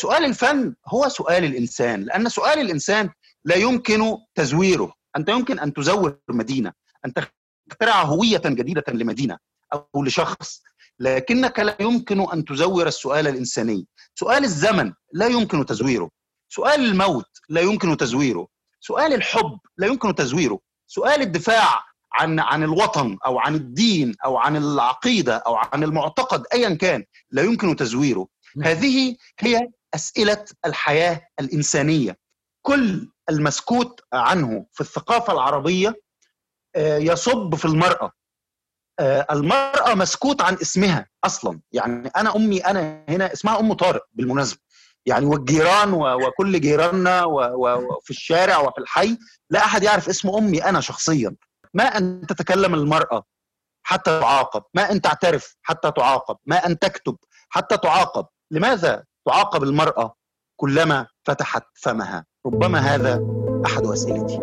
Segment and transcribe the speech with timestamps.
[0.00, 3.10] سؤال الفن هو سؤال الإنسان لأن سؤال الإنسان
[3.44, 4.92] لا يمكن تزويره.
[5.16, 6.72] أنت يمكن أن تزور مدينة
[7.06, 9.38] أن تخترع هوية جديدة لمدينة
[9.72, 10.62] أو لشخص
[11.00, 13.86] لكنك لا يمكن أن تزور السؤال الإنساني.
[14.14, 16.10] سؤال الزمن لا يمكن تزويره.
[16.48, 18.48] سؤال الموت لا يمكن تزويره.
[18.80, 20.58] سؤال الحب لا يمكن تزويره.
[20.86, 26.74] سؤال الدفاع عن عن الوطن أو عن الدين أو عن العقيدة أو عن المعتقد ايا
[26.74, 28.28] كان لا يمكن تزويره.
[28.56, 28.68] نعم.
[28.68, 32.18] هذه هي أسئلة الحياة الإنسانية.
[32.66, 35.94] كل المسكوت عنه في الثقافة العربية
[36.76, 38.12] آه، يصب في المرأة.
[39.00, 41.60] آه، المرأة مسكوت عن اسمها أصلا.
[41.72, 44.60] يعني أنا أمي أنا هنا اسمها أم طارق بالمناسبة.
[45.06, 49.18] يعني والجيران وكل جيراننا وفي الشارع وفي الحي
[49.50, 51.36] لا أحد يعرف اسم أمي أنا شخصيا.
[51.74, 53.24] ما أن تتكلم المرأة
[53.82, 57.16] حتى تعاقب ما أن تعترف حتى تعاقب ما أن تكتب
[57.48, 58.26] حتى تعاقب.
[58.50, 60.14] لماذا تعاقب المرأة
[60.56, 62.24] كلما فتحت فمها.
[62.46, 63.22] ربما هذا
[63.66, 64.40] أحد أسئلتي.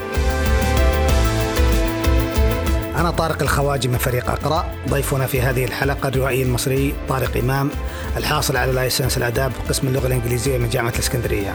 [2.99, 4.67] أنا طارق الخواجي من فريق أقرأ.
[4.89, 7.71] ضيفنا في هذه الحلقة الروائي المصري طارق إمام
[8.17, 11.55] الحاصل على لايسنس الآداب قسم اللغة الإنجليزية من جامعة الإسكندرية.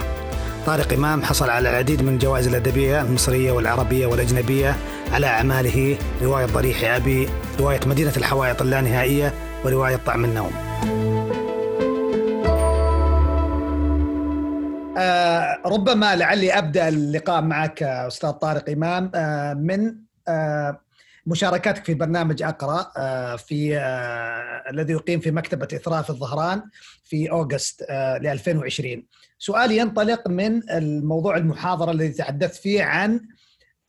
[0.65, 4.75] طارق إمام حصل على العديد من الجوائز الأدبية المصرية والعربية والأجنبية
[5.11, 9.33] على أعماله رواية ضريح أبي رواية مدينة الحوائط اللانهائية
[9.65, 10.51] ورواية طعم النوم.
[14.97, 19.11] آه ربما لعلي أبدأ اللقاء معك أستاذ طارق إمام.
[19.15, 19.95] آه من
[20.27, 20.79] آه
[21.25, 26.63] مشاركاتك في برنامج أقرأ آه، في آه، الذي يقيم في مكتبة اثراء في الظهران
[27.03, 29.05] في أوغست آه، ل 2020
[29.39, 33.21] سؤالي ينطلق من الموضوع المحاضرة الذي تحدثت فيه عن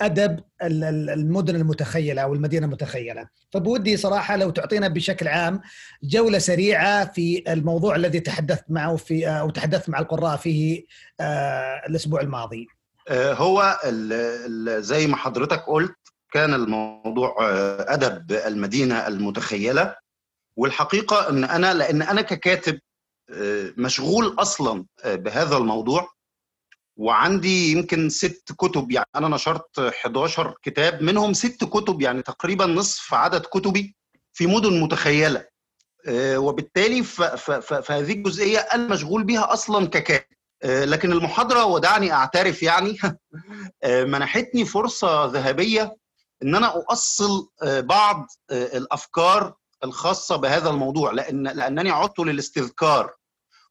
[0.01, 3.29] أدب المدن المتخيلة أو المدينة المتخيلة.
[3.53, 5.61] فبودي صراحة لو تعطينا بشكل عام
[6.03, 10.85] جولة سريعة في الموضوع الذي تحدثت معه في أو تحدثت مع القراء فيه
[11.89, 12.67] الأسبوع الماضي.
[13.11, 13.79] هو
[14.81, 16.04] زي ما حضرتك قلت
[16.35, 19.97] كان الموضوع آه، أدب المدينة المتخيلة.
[20.57, 22.81] والحقيقة إن أنا لأن أنا ككاتب
[23.31, 26.09] آه، مشغول أصلا آه، بهذا الموضوع.
[26.97, 33.15] وعندي يمكن ست كتب يعني أنا نشرت 11 كتاب منهم ست كتب يعني تقريبا نصف
[33.15, 33.97] عدد كتبي
[34.33, 35.47] في مدن متخيلة.
[36.37, 40.35] وبالتالي فهذه الجزئيه أنا مشغول بها أصلا ككاتب.
[40.65, 42.99] لكن المحاضرة ودعني أعترف يعني
[44.13, 45.97] منحتني فرصة ذهبية
[46.43, 53.15] إن أنا أؤصل آه، بعض آه، الأفكار الخاصة بهذا الموضوع لأن لأنني عدت للاستذكار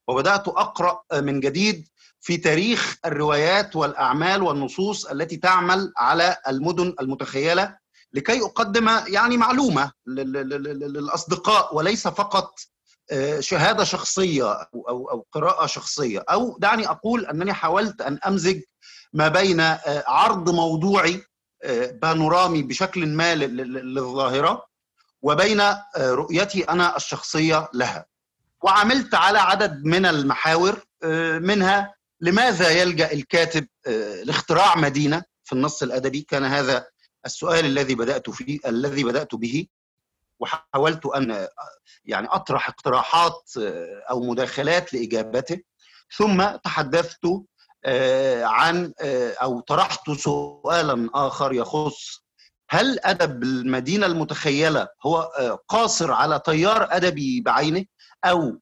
[0.08, 1.88] وبدأت أقرأ آه، من جديد
[2.22, 7.78] في تاريخ الروايات والأعمال والنصوص التي تعمل على المدن المتخيلة
[8.14, 12.60] لكي أقدم يعني معلومة للأصدقاء وليس فقط
[13.40, 16.26] شهادة شخصية أو أو قراءة شخصية.
[16.30, 18.62] أو دعني أقول أنني حاولت أن أمزج
[19.14, 19.62] ما بين
[20.08, 21.24] عرض موضوعي
[22.02, 24.74] بانورامي بشكل ما للظاهرة
[25.24, 28.06] وبين آه، رؤيتي أنا الشخصية لها.
[28.62, 35.84] وعملت على عدد من المحاور آه، منها لماذا يلجأ الكاتب آه، لاختراع مدينة في النص
[35.84, 36.88] الأدبي؟ كان هذا
[37.26, 39.68] السؤال الذي بدأت فيه الذي بدأت به
[40.40, 41.48] وحاولت أن
[42.06, 43.52] يعني أطرح اقتراحات
[44.10, 45.60] أو مداخلات لإجابته.
[46.18, 47.26] ثم تحدثت
[48.44, 52.24] عن آه، أو طرحت سؤالا آخر يخص
[52.70, 57.86] هل أدب المدينة المتخيلة هو آه، قاصر على تيار أدبي بعينه
[58.26, 58.60] أو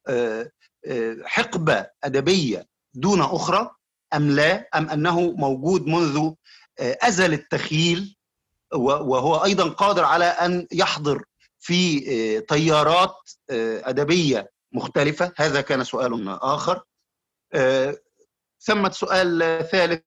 [1.26, 3.72] حقبة أدبية دون أخرى
[4.14, 6.32] أم لا؟ أم أنه موجود منذ
[6.80, 8.18] أزل التخيل
[8.74, 11.24] وهو أيضا قادر على أن يحضر
[11.60, 12.00] في
[12.42, 13.16] تيارات
[13.50, 16.84] أدبية مختلفة؟ هذا كان سؤال آخر.
[18.64, 19.40] ثمة سؤال
[19.72, 20.02] ثالث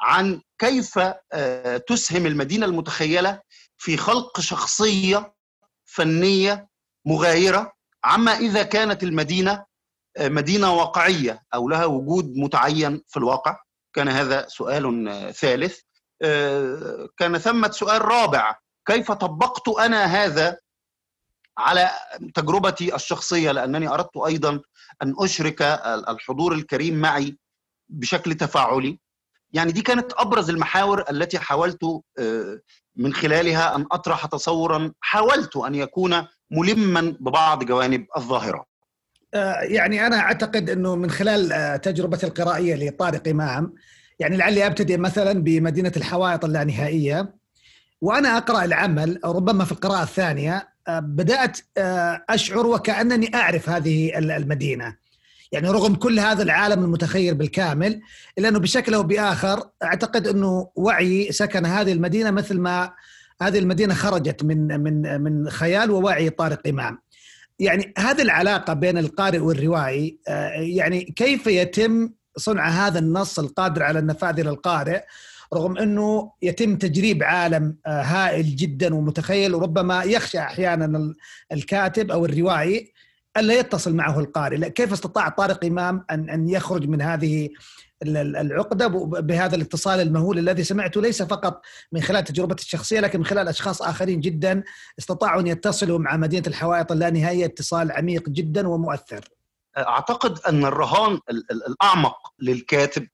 [0.00, 0.98] عن كيف
[1.32, 3.40] آه، تسهم المدينة المتخيلة
[3.78, 5.34] في خلق شخصية
[5.84, 6.68] فنية
[7.06, 7.72] مغايرة
[8.04, 9.64] عما إذا كانت المدينة
[10.16, 13.56] آه، مدينة واقعية أو لها وجود متعين في الواقع.
[13.94, 15.80] كان هذا سؤال ثالث.
[16.22, 18.56] آه، كان ثمة سؤال رابع.
[18.86, 20.58] كيف طبقت أنا هذا
[21.58, 21.90] على
[22.34, 24.60] تجربتي الشخصية؟ لأنني أردت أيضا
[25.02, 25.62] أن أشرك
[26.08, 27.38] الحضور الكريم معي
[27.88, 28.98] بشكل تفاعلي
[29.52, 31.84] يعني دي كانت أبرز المحاور التي حاولت
[32.96, 38.64] من خلالها أن أطرح تصورا حاولت أن يكون ملما ببعض جوانب الظاهرة.
[39.62, 43.74] يعني أنا أعتقد إنه من خلال تجربتي القرائية لطارق إمام
[44.18, 47.34] يعني لعلي أبتدئ مثلا بمدينة الحوائط اللانهائية
[48.00, 51.58] وأنا أقرأ العمل ربما في القراءة الثانية بدأت
[52.28, 54.96] أشعر وكأنني أعرف هذه المدينة
[55.52, 58.00] يعني رغم كل هذا العالم المتخيل بالكامل
[58.38, 62.92] الا انه بشكل أو بآخر أعتقد أنه وعي سكن هذه المدينة مثل ما
[63.42, 66.98] هذه المدينة خرجت من من من خيال ووعي طارق إمام.
[67.58, 70.18] يعني هذه العلاقة بين القارئ والروائي
[70.56, 75.02] يعني كيف يتم صنع هذا النص القادر على النفاذ للقارئ
[75.54, 81.14] رغم أنه يتم تجريب عالم هائل جدا ومتخيل وربما يخشى أحيانا
[81.52, 82.92] الكاتب أو الروائي
[83.36, 87.48] ألا يتصل معه القارئ، كيف استطاع طارق إمام ان أن يخرج من هذه
[88.02, 88.86] العقدة
[89.20, 91.62] بهذا الاتصال المهول الذي سمعته ليس فقط
[91.92, 94.62] من خلال تجربتي الشخصية لكن من خلال أشخاص آخرين جدا
[94.98, 99.28] استطاعوا أن يتصلوا مع مدينة الحوائط اللانهائيه اتصال عميق جدا ومؤثر.
[99.78, 103.08] أعتقد أن الرهان الأعمق للكاتب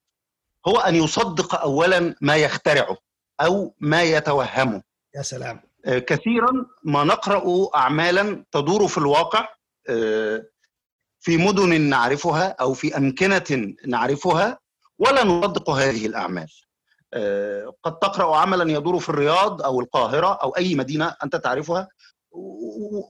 [0.69, 2.97] هو أن يصدق اولا ما يخترعه
[3.41, 4.83] أو ما يتوهمه.
[5.17, 5.61] يا سلام.
[5.87, 9.49] كثيرا ما نقرأ اعمالا تدور في الواقع
[11.21, 14.59] في مدن نعرفها أو في أمكنة نعرفها
[14.99, 16.49] ولا نصدق هذه الأعمال.
[17.83, 21.89] قد تقرأ عملا يدور في الرياض أو القاهرة أو أي مدينة أنت تعرفها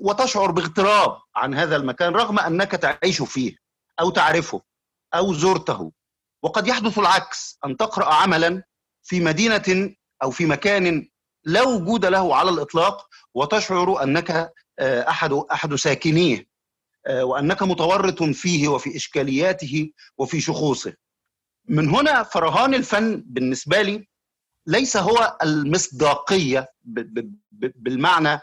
[0.01, 3.57] وتشعر باغتراب عن هذا المكان رغم أنك تعيش فيه
[4.01, 4.61] أو تعرفه
[5.15, 5.93] أو زرته
[6.43, 8.63] وقد يحدث العكس أن تقرأ عملا
[9.03, 11.09] في مدينة أو في مكان
[11.45, 16.47] لا وجود له على الإطلاق وتشعر أنك أحد أحد ساكنيه
[17.11, 20.95] وأنك متورط فيه وفي إشكالياته وفي شخوصه.
[21.69, 24.09] من هنا فرهان الفن بالنسبة لي
[24.67, 26.73] ليس هو المصداقية
[27.53, 28.41] بالمعنى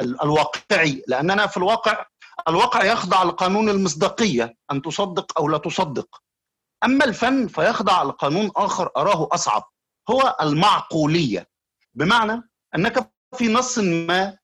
[0.00, 2.06] الواقعي لأننا في الواقع
[2.48, 6.22] الواقع يخضع لقانون المصداقية أن تصدق أو لا تصدق.
[6.84, 9.62] أما الفن فيخضع لقانون آخر أراه أصعب
[10.10, 11.48] هو المعقولية
[11.94, 12.42] بمعنى
[12.74, 14.38] أنك في نص ما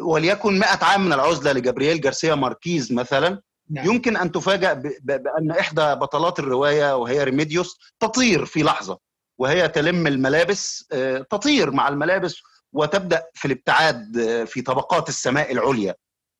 [0.00, 3.40] وليكن 100 عام من العزلة لجابرييل جارسيا ماركيز مثلا
[3.70, 3.86] نعم.
[3.86, 4.72] يمكن أن تفاجأ
[5.02, 8.98] بأن إحدى بطلات الرواية وهي ريميديوس تطير في لحظة
[9.38, 10.88] وهي تلم الملابس
[11.30, 12.36] تطير مع الملابس
[12.72, 15.94] وتبدأ في الابتعاد في طبقات السماء العليا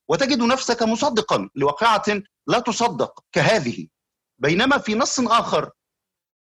[0.08, 3.86] وتجد نفسك مصدقا لواقعة لا تصدق كهذه
[4.38, 5.70] بينما في نص آخر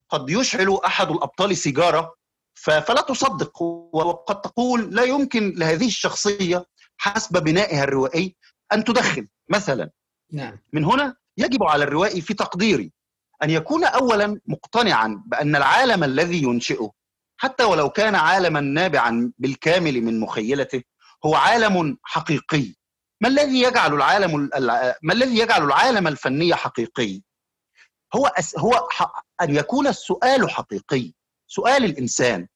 [0.09, 2.15] قد يشعل أحد الأبطال سيجارة
[2.55, 6.65] فلا تصدق وقد تقول لا يمكن لهذه الشخصية
[6.97, 8.35] حسب بنائها الروائي
[8.73, 9.89] أن تدخن مثلا
[10.33, 10.59] نعم.
[10.73, 12.91] من هنا يجب على الروائي في تقديري
[13.43, 16.91] أن يكون اولا مقتنعا بأن العالم الذي ينشئه
[17.37, 20.83] حتى ولو كان عالما نابعا بالكامل من مخيلته
[21.25, 22.73] هو عالم حقيقي
[23.21, 24.49] ما الذي يجعل العالم
[25.01, 27.21] ما الذي يجعل العالم الفني حقيقي
[28.15, 28.59] هو أس...
[28.59, 28.87] هو.
[29.41, 31.13] أن يكون السؤال حقيقي
[31.47, 32.47] سؤال الإنسان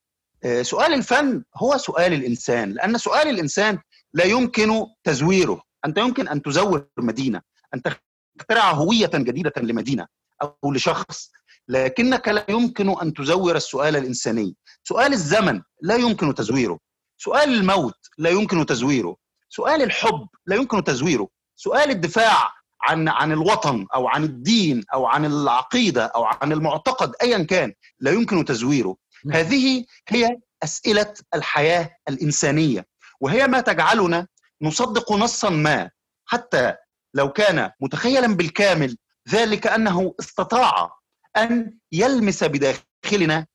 [0.62, 3.80] سؤال الفن هو سؤال الإنسان لأن سؤال الإنسان
[4.14, 5.62] لا يمكن تزويره.
[5.86, 7.42] أنت يمكن أن تزور مدينة
[7.74, 10.08] أن تخترع هوية جديدة لمدينة
[10.42, 11.32] أو لشخص
[11.68, 14.56] لكنك لا يمكن أن تزور السؤال الإنساني.
[14.84, 16.80] سؤال الزمن لا يمكن تزويره.
[17.18, 19.16] سؤال الموت لا يمكن تزويره.
[19.50, 21.28] سؤال الحب لا يمكن تزويره.
[21.56, 27.44] سؤال الدفاع عن عن الوطن أو عن الدين أو عن العقيدة أو عن المعتقد ايا
[27.44, 28.98] كان لا يمكن تزويره.
[29.32, 32.91] هذه هي أسئلة الحياة الإنسانية.
[33.22, 34.28] وهي ما تجعلنا
[34.62, 35.90] نصدق نصا ما
[36.26, 36.76] حتى
[37.14, 38.98] لو كان متخيلا بالكامل
[39.30, 40.92] ذلك أنه استطاع
[41.38, 43.48] أن يلمس بداخلنا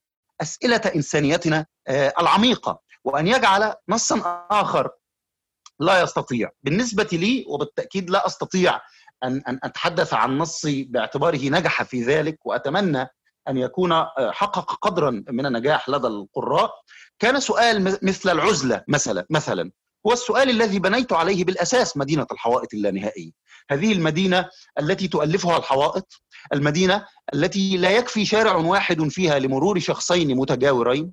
[0.43, 1.67] أسئلة إنسانيتنا
[2.21, 4.91] العميقة وأن يجعل نصا آخر
[5.81, 6.51] لا يستطيع.
[6.63, 8.81] بالنسبة لي وبالتأكيد لا أستطيع
[9.25, 13.07] أن أن أتحدث عن نصي باعتباره نجح في ذلك وأتمنى
[13.49, 16.71] أن يكون حقق قدرا من النجاح لدى القراء.
[17.19, 19.71] كان سؤال مثل العزلة مثلا مثلا.
[20.07, 23.31] هو السؤال الذي بنيت عليه بالأساس مدينة الحوائط اللانهائية.
[23.71, 24.49] هذه المدينة
[24.81, 26.23] التي تؤلفها الحوائط
[26.53, 31.13] المدينة التي لا يكفي شارع واحد فيها لمرور شخصين متجاورين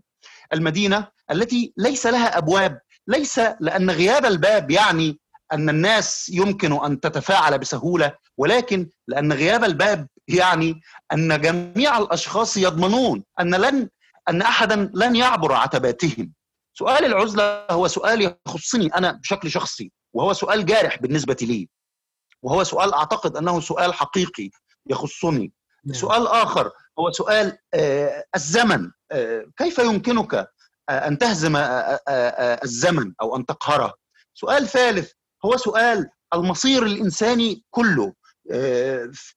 [0.53, 5.19] المدينة التي ليس لها أبواب ليس لأن غياب الباب يعني
[5.53, 10.81] أن الناس يمكن أن تتفاعل بسهولة ولكن لأن غياب الباب يعني
[11.13, 13.89] أن جميع الأشخاص يضمنون أن لن
[14.29, 16.33] أن أحدا لن يعبر عتباتهم.
[16.73, 21.69] سؤال العزلة هو سؤال يخصني أنا بشكل شخصي وهو سؤال جارح بالنسبة لي.
[22.41, 24.49] وهو سؤال أعتقد أنه سؤال حقيقي
[24.89, 25.51] يخصني.
[25.85, 25.95] نعم.
[25.97, 27.57] سؤال آخر هو سؤال
[28.35, 28.91] الزمن.
[29.57, 30.47] كيف يمكنك
[30.89, 31.55] أن تهزم
[32.63, 33.93] الزمن أو أن تقهره؟
[34.33, 35.11] سؤال ثالث
[35.45, 38.13] هو سؤال المصير الإنساني كله.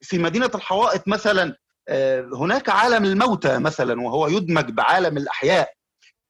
[0.01, 1.57] في مدينة الحوائط مثلا
[2.35, 5.73] هناك عالم الموتى مثلا وهو يدمج بعالم الأحياء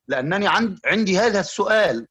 [0.08, 0.48] لأنني
[0.84, 2.06] عندي هذا السؤال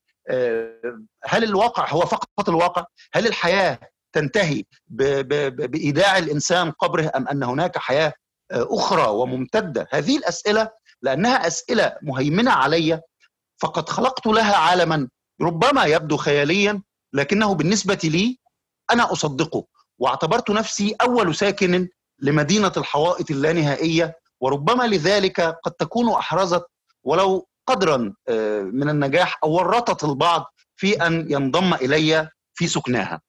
[1.25, 3.79] هل الواقع هو فقط الواقع؟ هل الحياة
[4.13, 8.13] تنتهي بإيداع الإنسان قبره أم أن هناك حياة
[8.51, 10.69] أخرى وممتدة؟ هذه الأسئلة
[11.01, 13.01] لأنها أسئلة مهيمنة علي
[13.61, 15.09] فقد خلقت لها عالما
[15.41, 16.81] ربما يبدو خياليا
[17.13, 18.39] لكنه بالنسبة لي
[18.91, 19.65] أنا أصدقه
[19.99, 21.87] واعتبرت نفسي أول ساكن
[22.19, 26.65] لمدينة الحوائط اللانهائية وربما لذلك قد تكون أحرزت
[27.03, 27.97] ولو قدرا
[28.71, 33.21] من النجاح أو ورطت البعض في أن ينضم إلي في سكناها.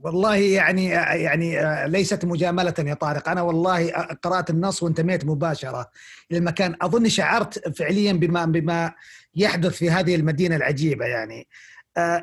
[0.00, 3.28] والله يعني يعني ليست مجاملة يا طارق.
[3.28, 3.90] أنا والله
[4.22, 5.90] قرأت النص وانتميت مباشرة
[6.30, 6.76] إلى المكان.
[6.82, 8.92] أظن شعرت فعليا بما بما
[9.34, 11.48] يحدث في هذه المدينة العجيبة يعني.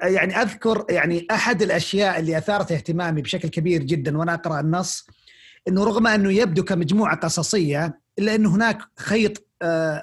[0.04, 5.08] يعني أذكر يعني أحد الأشياء اللي أثارت اهتمامي بشكل كبير جدا وأنا أقرأ النص
[5.68, 9.46] إنه رغم أنه يبدو كمجموعة قصصية إلا إنه هناك خيط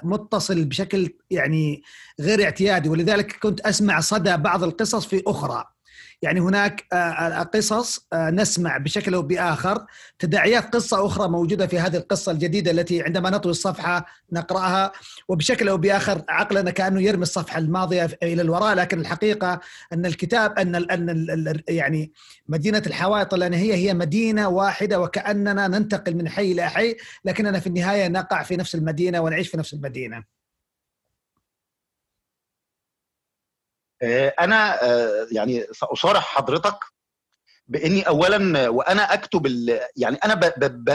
[0.03, 1.83] متصل بشكل يعني
[2.21, 5.65] غير اعتيادي ولذلك كنت أسمع صدى بعض القصص في أخرى.
[6.23, 6.85] يعني هناك
[7.53, 9.85] قصص نسمع بشكل أو بآخر.
[10.19, 14.91] تداعيات قصة أخرى موجودة في هذه القصة الجديدة التي عندما نطوي الصفحة نقرأها.
[15.27, 18.75] وبشكل أو بآخر عقلنا كأنه يرمي الصفحة الماضية إلى الوراء.
[18.75, 19.59] لكن الحقيقة
[19.93, 22.11] أن الكتاب أن أن يعني
[22.47, 28.07] مدينة الحوائط اللانهية هي مدينة واحدة وكأننا ننتقل من حي إلى حي لكننا في النهاية
[28.07, 30.23] نقع في نفس المدينة ونعيش في نفس المدينة.
[34.39, 34.79] أنا
[35.31, 36.77] يعني سأصارح حضرتك
[37.67, 39.47] بإني اولا وأنا أكتب
[39.95, 40.35] يعني أنا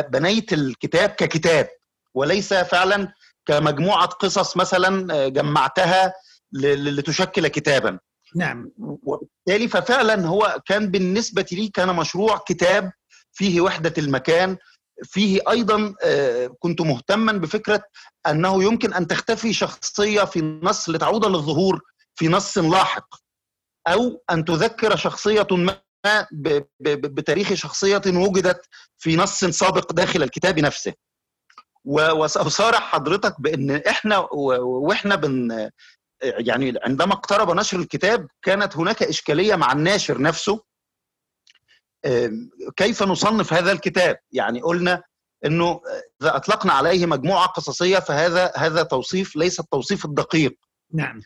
[0.00, 1.68] بنيت الكتاب ككتاب
[2.14, 3.12] وليس فعلا
[3.46, 6.14] كمجموعة قصص مثلا جمعتها
[6.52, 7.98] لتشكل كتابا.
[8.36, 8.70] نعم.
[8.78, 12.92] وبالتالي ففعلا هو كان بالنسبة لي كان مشروع كتاب
[13.32, 14.56] فيه وحدة المكان
[15.02, 15.94] فيه أيضا
[16.58, 17.82] كنت مهتما بفكرة
[18.26, 21.80] أنه يمكن أن تختفي شخصية في النص لتعود للظهور
[22.18, 23.14] في نص لاحق
[23.88, 25.80] أو أن تذكر شخصية ما
[26.80, 28.66] بتاريخ شخصية وجدت
[28.98, 30.94] في نص سابق داخل الكتاب نفسه.
[31.84, 34.18] وسأصارح حضرتك بأن إحنا
[34.62, 35.70] وإحنا بن
[36.22, 40.64] يعني عندما اقترب نشر الكتاب كانت هناك إشكالية مع الناشر نفسه
[42.76, 45.02] كيف نصنف هذا الكتاب؟ يعني قلنا
[45.44, 45.80] إنه
[46.22, 50.58] إذا أطلقنا عليه مجموعة قصصية فهذا هذا توصيف ليس التوصيف الدقيق.
[50.94, 51.20] نعم.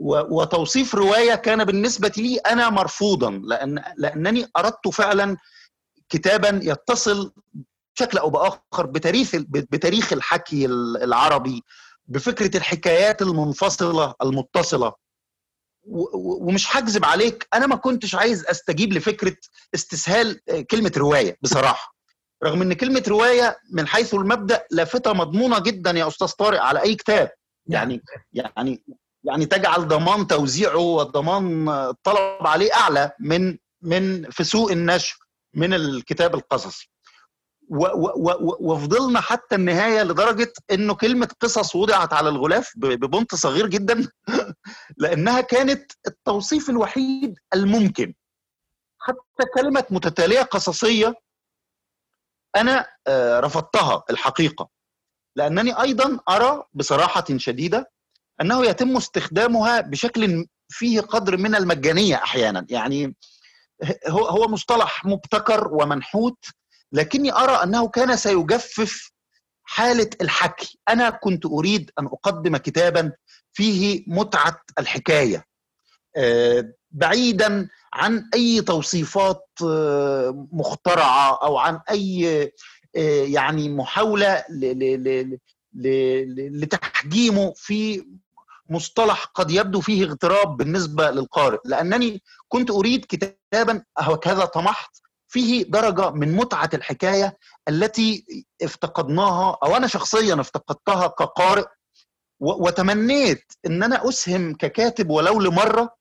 [0.00, 5.36] وتوصيف رواية كان بالنسبة لي أنا مرفوضا لأن لأنني أردت فعلا
[6.08, 7.32] كتابا يتصل
[7.96, 11.62] بشكل أو بآخر بتاريخ بتاريخ الحكي العربي
[12.06, 14.92] بفكرة الحكايات المنفصلة المتصلة.
[16.14, 19.36] ومش هكذب عليك أنا ما كنتش عايز أستجيب لفكرة
[19.74, 21.94] استسهال كلمة رواية بصراحة.
[22.44, 26.94] رغم إن كلمة رواية من حيث المبدأ لافتة مضمونة جدا يا أستاذ طارق على أي
[26.94, 27.30] كتاب.
[27.66, 28.82] يعني يعني
[29.28, 35.18] يعني تجعل ضمان توزيعه وضمان الطلب عليه أعلى من من في سوق النشر
[35.54, 36.90] من الكتاب القصصي.
[38.60, 44.08] وفضلنا حتى النهاية لدرجة إنه كلمة قصص وضعت على الغلاف ببنط صغير جدا
[45.02, 48.14] لأنها كانت التوصيف الوحيد الممكن.
[49.00, 51.14] حتى كلمة متتالية قصصية
[52.56, 52.86] أنا
[53.40, 54.68] رفضتها الحقيقة.
[55.36, 57.90] لأنني أيضا أرى بصراحة شديدة
[58.40, 62.66] أنه يتم استخدامها بشكل فيه قدر من المجانية أحيانا.
[62.70, 63.14] يعني
[64.08, 66.44] هو هو مصطلح مبتكر ومنحوت
[66.92, 69.10] لكني أرى أنه كان سيجفف
[69.64, 70.78] حالة الحكي.
[70.88, 73.12] أنا كنت أريد أن أقدم كتابا
[73.52, 75.44] فيه متعة الحكاية
[76.90, 79.48] بعيدا عن أي توصيفات
[80.52, 82.52] مخترعة أو عن أي
[83.32, 84.44] يعني محاولة
[86.52, 88.04] لتحجيمه في
[88.68, 94.96] مصطلح قد يبدو فيه اغتراب بالنسبة للقارئ لأنني كنت أريد كتابا هكذا طمحت
[95.28, 98.24] فيه درجة من متعة الحكاية التي
[98.62, 101.64] افتقدناها أو أنا شخصيا افتقدتها كقارئ
[102.40, 105.96] وتمنيت إن أنا أسهم ككاتب ولو لمرة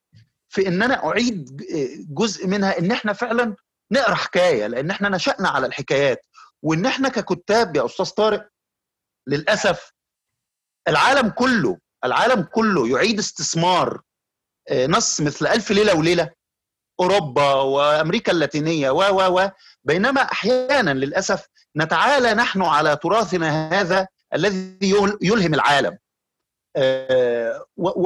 [0.49, 1.61] في إن أنا أعيد
[2.09, 3.55] جزء منها إن إحنا فعلا
[3.91, 6.25] نقرأ حكاية لأن إحنا نشأنا على الحكايات
[6.61, 8.49] وإن إحنا ككتاب يا أستاذ طارق
[9.27, 9.91] للأسف
[10.87, 14.01] العالم كله العالم كله يعيد استثمار
[14.71, 16.29] نص مثل ألف ليلة وليلة
[16.99, 19.49] أوروبا وأمريكا اللاتينية و و و
[19.83, 24.79] بينما أحيانا للأسف نتعالى نحن على تراثنا هذا الذي
[25.21, 25.97] يلهم العالم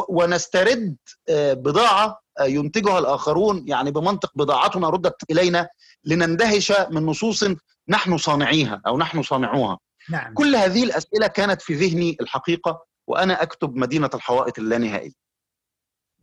[0.09, 0.97] ونسترد
[1.29, 5.69] بضاعة ينتجها الآخرون يعني بمنطق بضاعتنا ردت إلينا
[6.05, 7.45] لنندهش من نصوص
[7.87, 9.79] نحن صانعيها أو نحن صانعوها
[10.09, 10.33] نعم.
[10.33, 15.11] كل هذه الأسئلة كانت في ذهني الحقيقة وأنا أكتب مدينة الحوائط اللانهائيه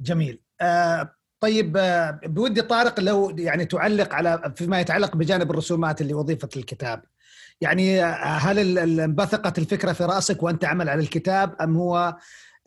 [0.00, 0.42] جميل.
[0.60, 6.48] آه طيب آه بودي طارق لو يعني تعلق على فيما يتعلق بجانب الرسومات اللي وظيفة
[6.56, 7.04] الكتاب.
[7.60, 12.16] يعني هل انبثقت الفكرة في رأسك وأنت تعمل على الكتاب أم هو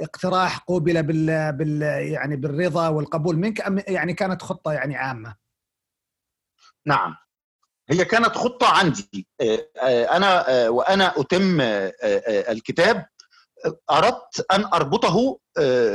[0.02, 5.36] اقتراح قوبل بال, بال يعني بالرضا والقبول منك أم يعني كانت خطة يعني عامة؟
[6.86, 7.16] نعم.
[7.90, 9.28] هي كانت خطة عندي.
[10.12, 11.62] أنا وأنا أتم
[12.52, 13.06] الكتاب
[13.92, 15.40] أردت أن أربطه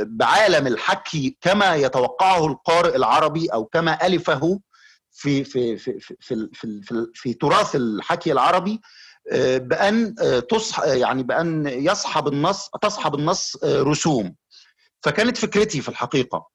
[0.03, 4.59] بعالم الحكي كما يتوقعه القارئ العربي أو كما ألفه
[5.11, 6.49] في في في في في,
[6.83, 8.81] في, في, تراث الحكي العربي
[9.55, 10.15] بأن
[10.49, 14.35] تصح يعني بأن يصحب النص تصحب النص رسوم.
[15.03, 16.47] فكانت فكرتي في الحقيقة.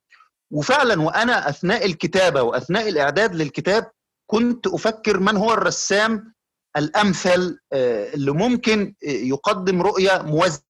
[0.50, 3.90] وفعلا وأنا أثناء الكتابة وأثناء الإعداد للكتاب
[4.26, 6.35] كنت أفكر من هو الرسام
[6.76, 10.72] الأمثل اللي ممكن يقدم رؤية موازيه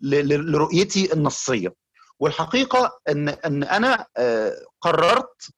[0.00, 1.74] لرؤيتي النصية.
[2.18, 4.06] والحقيقة ان إن أنا
[4.80, 5.48] قررت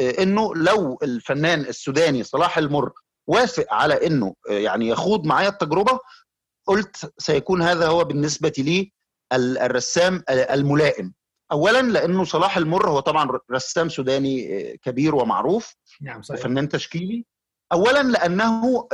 [0.00, 2.92] إنه لو الفنان السوداني صلاح المر
[3.26, 6.00] وافق على إنه يعني يخوض معايا التجربة
[6.66, 8.92] قلت سيكون هذا هو بالنسبة لي
[9.32, 11.14] الرسام الملائم.
[11.52, 16.40] اولا لأنه صلاح المر هو طبعا رسام سوداني كبير ومعروف نعم صحيح.
[16.40, 17.24] وفنان تشكيلي.
[17.72, 18.88] اولا لأنه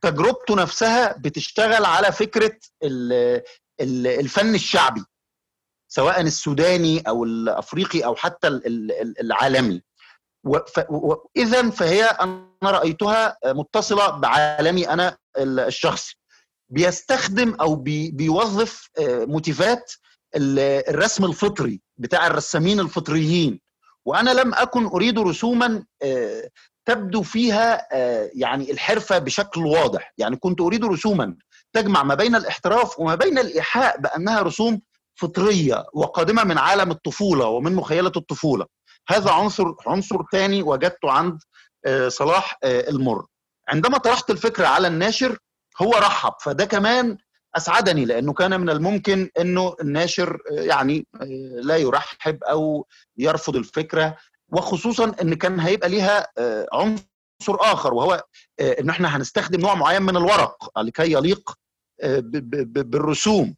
[0.00, 2.58] تجربته نفسها بتشتغل على فكرة
[3.80, 5.04] الفن الشعبي
[5.88, 8.48] سواء السوداني أو الأفريقي أو حتى
[9.20, 9.82] العالمي.
[11.36, 16.16] اذا فهي أنا رأيتها متصلة بعالمي أنا الشخصي.
[16.68, 19.92] بيستخدم أو بي بيوظف موتيفات
[20.36, 23.60] الرسم الفطري بتاع الرسامين الفطريين.
[24.04, 25.84] وأنا لم أكن أريد رسوما
[26.88, 27.86] تبدو فيها
[28.34, 30.14] يعني الحرفة بشكل واضح.
[30.18, 31.36] يعني كنت أريد رسوما
[31.72, 34.80] تجمع ما بين الإحتراف وما بين الإيحاء بأنها رسوم
[35.14, 38.66] فطرية وقادمة من عالم الطفولة ومن مخيلة الطفولة.
[39.08, 41.38] هذا عنصر عنصر ثاني وجدته عند
[42.08, 43.26] صلاح المر.
[43.68, 45.38] عندما طرحت الفكرة على الناشر
[45.82, 46.32] هو رحب.
[46.40, 47.16] فده كمان
[47.56, 51.06] أسعدني لأنه كان من الممكن إنه الناشر يعني
[51.62, 54.16] لا يرحب أو يرفض الفكرة.
[54.52, 56.28] وخصوصا إن كان هيبقى ليها
[56.72, 57.04] عنصر
[57.60, 58.24] آخر وهو
[58.60, 61.52] إن إحنا هنستخدم نوع معين من الورق لكي يليق
[62.62, 63.56] بالرسوم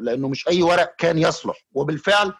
[0.00, 1.56] لأنه مش أي ورق كان يصلح.
[1.72, 2.32] وبالفعل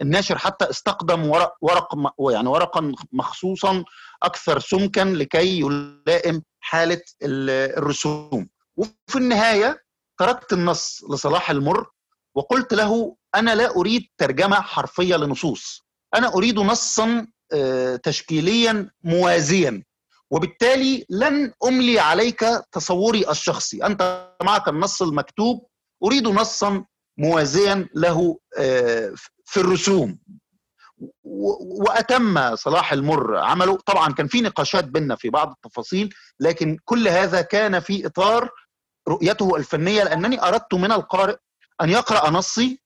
[0.00, 1.94] الناشر حتى استقدم ورق ورق
[2.32, 3.84] يعني ورقا مخصوصا
[4.22, 8.48] أكثر سمكا لكي يلائم حالة الرسوم.
[8.76, 9.82] وفي النهاية
[10.18, 11.90] تركت النص لصلاح المر
[12.34, 15.87] وقلت له أنا لا أريد ترجمة حرفية لنصوص.
[16.14, 17.26] أنا أريد نصا
[18.02, 19.82] تشكيليا موازيا.
[20.30, 23.86] وبالتالي لن أملي عليك تصوري الشخصي.
[23.86, 25.66] أنت معك النص المكتوب.
[26.04, 26.84] أريد نصا
[27.18, 28.38] موازيا له
[29.44, 30.18] في الرسوم.
[31.24, 33.76] وأتم صلاح المر عمله.
[33.86, 38.50] طبعا كان في نقاشات بيننا في بعض التفاصيل لكن كل هذا كان في إطار
[39.08, 41.36] رؤيته الفنية لأنني أردت من القارئ
[41.80, 42.80] أن يقرأ نصي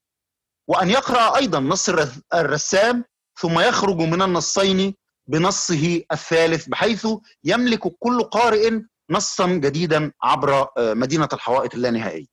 [0.69, 1.91] وأن يقرأ أيضا نص
[2.35, 3.05] الرسام
[3.37, 4.95] ثم يخرج من النصين
[5.27, 7.09] بنصه الثالث بحيث
[7.45, 12.27] يملك كل قارئ نصا جديدا عبر مدينة الحوائط اللانهائيه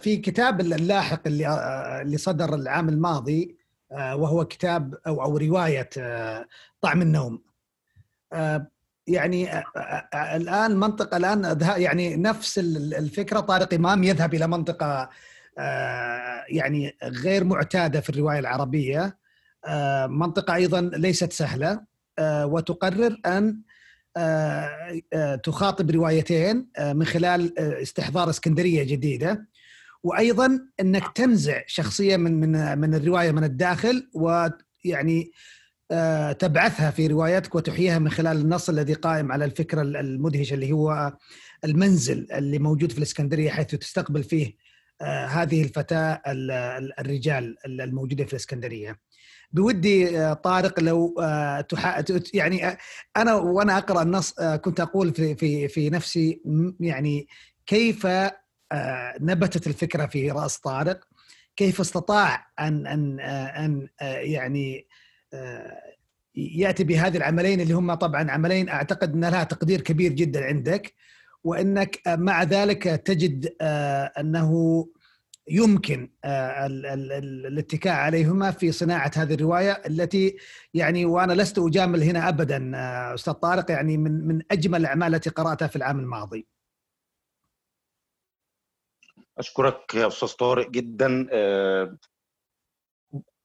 [0.00, 1.48] في كتاب اللاحق اللي
[2.02, 3.56] اللي صدر العام الماضي
[3.90, 5.90] وهو كتاب أو أو رواية
[6.80, 7.42] طعم النوم.
[9.06, 9.62] يعني
[10.14, 15.10] الآن منطقة الآن يعني نفس الفكرة طارق إمام يذهب إلى منطقة
[16.48, 19.18] يعني غير معتادة في الرواية العربية.
[20.06, 21.80] منطقة أيضا ليست سهلة.
[22.20, 23.60] وتقرر أن
[25.42, 29.48] تخاطب روايتين من خلال استحضار اسكندرية جديدة.
[30.02, 35.30] وأيضا أنك تنزع شخصية من من من الرواية من الداخل ويعني
[36.38, 41.12] تبعثها في روايتك وتحييها من خلال النص الذي قائم على الفكرة المدهشة اللي هو
[41.64, 44.54] المنزل اللي موجود في الإسكندرية حيث تستقبل فيه
[45.02, 46.22] هذه الفتاة
[46.98, 49.00] الرجال الموجودة في الإسكندرية.
[49.52, 51.14] بودي طارق لو
[51.68, 52.02] تح...
[52.34, 52.76] يعني
[53.16, 56.42] أنا وأنا أقرأ النص كنت أقول في في في نفسي
[56.80, 57.26] يعني
[57.66, 58.06] كيف
[59.20, 61.00] نبتت الفكرة في رأس طارق
[61.56, 64.86] كيف استطاع أن أن أن يعني
[66.34, 70.94] يأتي بهذه العملين اللي هم طبعا عملين أعتقد ان لها تقدير كبير جدا عندك
[71.44, 73.56] وإنك مع ذلك تجد
[74.18, 74.86] أنه
[75.48, 80.36] يمكن الاتكاء عليهما في صناعة هذه الرواية التي
[80.74, 82.72] يعني وأنا لست أجامل هنا ابدا
[83.14, 86.46] أستاذ طارق يعني من من أجمل الأعمال التي قرأتها في العام الماضي.
[89.38, 91.28] أشكرك يا أستاذ طارق جدا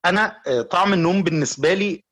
[0.06, 2.04] أنا طعم النوم بالنسبة لي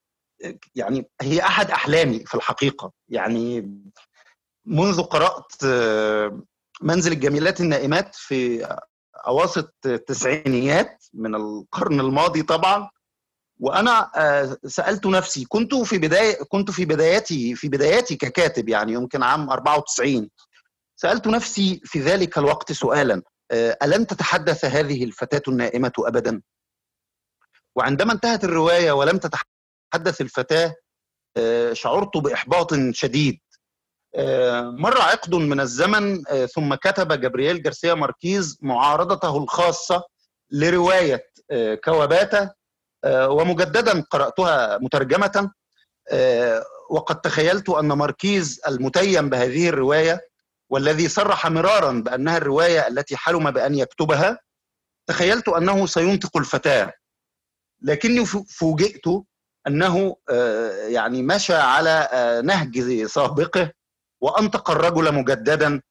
[0.76, 3.72] يعني هي أحد أحلامي في الحقيقة يعني
[4.68, 5.64] منذ قرأت
[6.82, 8.68] منزل الجميلات النائمات في
[9.28, 12.90] أواسط التسعينيات من القرن الماضي طبعا
[13.60, 14.12] وأنا
[14.66, 20.30] سألت نفسي كنت في بداية كنت في بداياتي في بداياتي ككاتب يعني يمكن عام 94
[20.96, 23.22] سألت نفسي في ذلك الوقت سؤالا
[23.54, 26.42] الن تتحدث هذه الفتاة النائمة ابدا؟
[27.76, 30.76] وعندما انتهت الرواية ولم تتحدث الفتاة
[31.74, 33.40] شعرت بإحباط شديد.
[34.80, 36.24] مر عقد من الزمن
[36.56, 40.04] ثم كتب جابرييل جارسيا ماركيز معارضته الخاصة
[40.52, 41.24] لرواية
[41.84, 42.52] كواباتا
[43.06, 45.52] ومجددا قرأتها مترجمة
[46.90, 50.22] وقد تخيلت أن ماركيز المتيم بهذه الرواية
[50.70, 54.40] والذي صرح مرارا بأنها الرواية التي حلم بأن يكتبها
[55.08, 56.94] تخيلت أنه سينطق الفتاة.
[57.82, 59.04] لكني فوجئت
[59.68, 60.16] أنه
[60.88, 62.10] يعني مشى على
[62.46, 63.72] نهج سابقه
[64.22, 65.82] وأنطق الرجل مجددا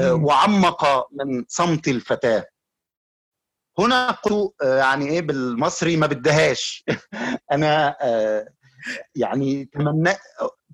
[0.00, 2.46] وعمق من صمت الفتاة.
[3.78, 6.84] هنا قلت يعني إيه بالمصري ما بدهاش.
[7.52, 7.96] أنا
[9.14, 10.14] يعني تمنى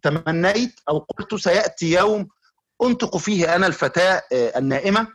[0.02, 2.28] تمنيت أو قلت سيأتي يوم
[2.82, 5.08] أنطق فيه أنا الفتاة النائمة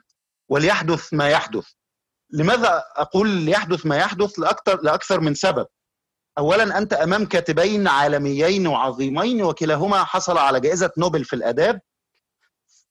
[0.49, 1.67] وليحدث ما يحدث.
[2.29, 5.67] لماذا أقول ليحدث ما يحدث؟ لاكثر لأكثر من سبب.
[6.37, 11.81] اولا أنت أمام كاتبين عالميين وعظيمين وكلاهما حصل على جائزة نوبل في الآداب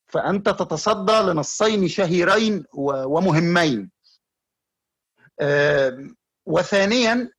[0.09, 3.91] فأنت تتصدى لنصين شهيرين ومهمين.
[6.47, 7.31] وثانيا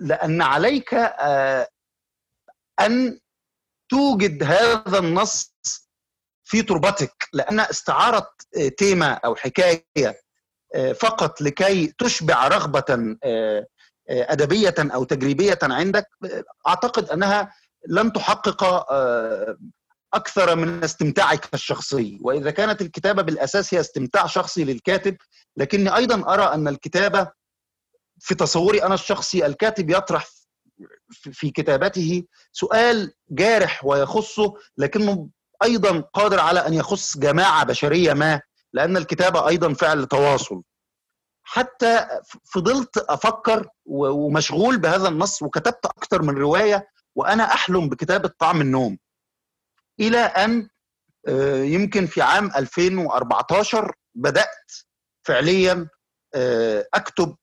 [0.00, 0.94] لأن عليك
[2.80, 3.20] أن
[3.88, 5.54] توجد هذا النص
[6.44, 8.30] في تربتك لأن استعارة
[8.78, 9.84] تيمة أو حكاية
[11.00, 13.16] فقط لكي تشبع رغبة
[14.08, 16.06] أدبية أو تجريبية عندك
[16.68, 17.52] أعتقد أنها
[17.88, 18.64] لن تحقق
[20.14, 22.18] أكثر من استمتاعك الشخصي.
[22.22, 25.16] وإذا كانت الكتابة بالأساس هي استمتاع شخصي للكاتب
[25.56, 27.30] لكني أيضا أرى أن الكتابة
[28.18, 30.26] في تصوري أنا الشخصي الكاتب يطرح
[31.10, 35.28] في كتابته سؤال جارح ويخصه لكنه
[35.62, 38.40] أيضا قادر على أن يخص جماعة بشرية ما
[38.72, 40.62] لأن الكتابة أيضا فعل تواصل.
[41.46, 42.06] حتى
[42.44, 48.98] فضلت أفكر ومشغول بهذا النص وكتبت أكثر من رواية وأنا أحلم بكتابة طعم النوم.
[50.00, 50.68] إلى أن
[51.64, 54.72] يمكن في عام 2014 بدأت
[55.26, 55.88] فعليا
[56.94, 57.36] أكتب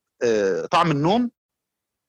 [0.72, 1.32] طعم النوم.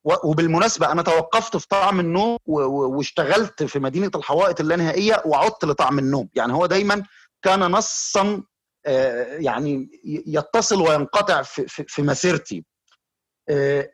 [0.04, 6.28] وبالمناسبة أنا توقفت في طعم النوم واشتغلت في مدينة الحوائط اللانهائيه وعدت لطعم النوم.
[6.34, 7.02] يعني هو دايما
[7.42, 8.42] كان نصا
[9.38, 12.64] يعني يتصل وينقطع في, مسيرتي.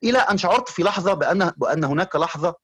[0.05, 2.55] إلى أن شعرت في لحظة بأن بأن هناك لحظة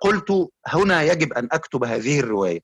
[0.00, 2.60] قلت هنا يجب أن أكتب هذه الرواية.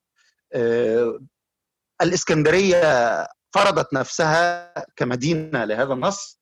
[2.02, 6.40] الإسكندرية فرضت نفسها كمدينة لهذا النص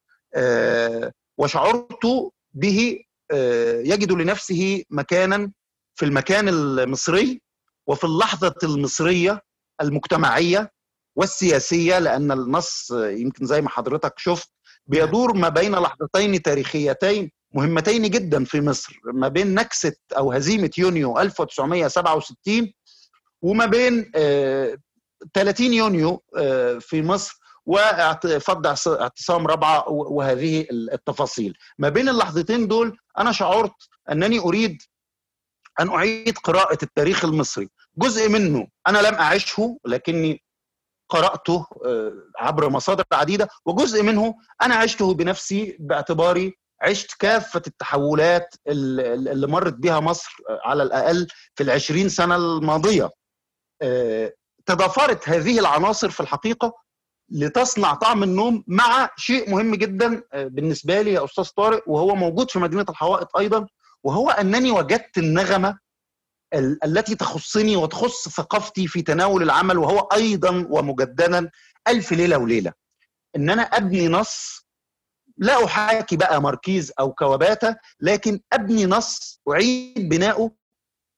[1.38, 2.06] وشعرت
[2.52, 2.98] به
[3.84, 5.52] يجد لنفسه مكانا
[5.94, 7.42] في المكان المصري
[7.86, 9.42] وفي اللحظة المصرية
[9.80, 10.72] المجتمعية
[11.18, 14.50] والسياسية لأن النص يمكن زي ما حضرتك شفت
[14.86, 21.18] بيدور ما بين لحظتين تاريخيتين مهمتين جدا في مصر ما بين نكسة أو هزيمة يونيو
[21.18, 22.72] 1967
[23.42, 24.10] وما بين
[25.34, 26.22] 30 يونيو
[26.80, 31.54] في مصر وفض اعتصام رابعة وهذه التفاصيل.
[31.78, 33.74] ما بين اللحظتين دول أنا شعرت
[34.12, 34.82] أنني أريد
[35.80, 37.68] أن أعيد قراءة التاريخ المصري.
[37.96, 40.42] جزء منه أنا لم اعشه لكني
[41.08, 41.66] قرأته
[42.38, 50.00] عبر مصادر عديدة وجزء منه أنا عشته بنفسي باعتباري عشت كافة التحولات اللي مرت بها
[50.00, 53.10] مصر على الأقل في العشرين سنة الماضية.
[54.66, 56.72] تضافرت هذه العناصر في الحقيقة
[57.30, 62.58] لتصنع طعم النوم مع شيء مهم جدا بالنسبة لي يا أستاذ طارق وهو موجود في
[62.58, 63.66] مدينة الحوائط أيضا
[64.02, 65.78] وهو أنني وجدت النغمة
[66.54, 71.50] التي تخصني وتخص ثقافتي في تناول العمل وهو أيضا ومجددا
[71.88, 72.72] ألف ليلة وليلة.
[73.36, 74.66] إن أنا أبني نص
[75.36, 80.52] لا أحاكي بقى ماركيز أو كواباتا لكن أبني نص أعيد بناؤه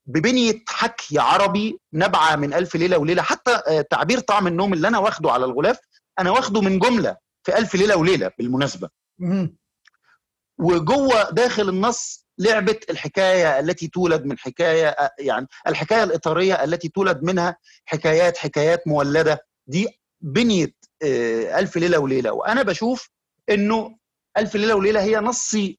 [0.07, 3.23] ببنية حكي عربي نبعة من ألف ليلة وليلة.
[3.23, 5.79] حتى تعبير طعم النوم اللي أنا واخده على الغلاف
[6.19, 7.17] أنا واخده من جملة
[7.47, 8.89] في ألف ليلة وليلة بالمناسبة.
[10.61, 17.57] وجوه داخل النص لعبة الحكاية التي تولد من حكاية يعني الحكاية الإطارية التي تولد منها
[17.85, 19.47] حكايات حكايات مولدة.
[19.67, 22.33] دي بنيه ألف ليلة وليلة.
[22.33, 23.11] وأنا بشوف
[23.51, 23.97] إنه
[24.39, 25.79] ألف ليلة وليلة هي نصي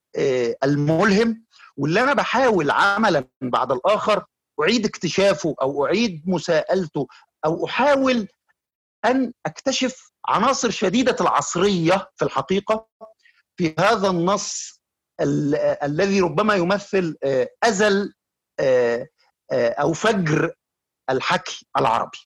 [0.63, 1.45] الملهم.
[1.77, 4.25] واللي أنا بحاول عملا بعد الآخر
[4.61, 7.07] أعيد اكتشافه أو أعيد مساءلته
[7.45, 8.27] أو أحاول
[9.05, 12.87] أن أكتشف عناصر شديدة العصرية في الحقيقة
[13.61, 14.81] في هذا النص
[15.21, 17.17] ال الذي ربما يمثل
[17.63, 18.13] أزل
[19.51, 20.53] أو فجر
[21.09, 22.17] الحكي العربي.